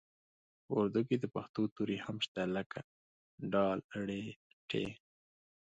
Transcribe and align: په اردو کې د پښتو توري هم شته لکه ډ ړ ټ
په 0.65 0.71
اردو 0.79 1.01
کې 1.07 1.15
د 1.19 1.25
پښتو 1.35 1.61
توري 1.75 1.97
هم 2.05 2.17
شته 2.25 2.41
لکه 2.55 2.79
ډ 3.51 3.55
ړ 4.05 4.07
ټ 4.69 4.71